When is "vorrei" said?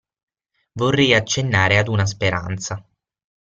0.71-1.13